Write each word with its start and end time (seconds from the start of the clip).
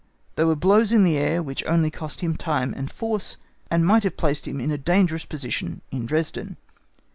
They 0.35 0.43
were 0.45 0.55
blows 0.55 0.91
in 0.91 1.03
the 1.03 1.15
air 1.15 1.43
which 1.43 1.63
only 1.67 1.91
cost 1.91 2.21
him 2.21 2.35
time 2.35 2.73
and 2.75 2.91
force, 2.91 3.37
and 3.69 3.85
might 3.85 4.01
have 4.01 4.17
placed 4.17 4.47
him 4.47 4.59
in 4.59 4.71
a 4.71 4.75
dangerous 4.79 5.25
position 5.25 5.81
in 5.91 6.07
Dresden. 6.07 6.57